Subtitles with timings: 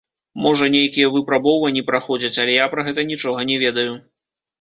[0.43, 3.93] Можа, нейкія выпрабоўванні праходзяць, але я пра гэта нічога не ведаю.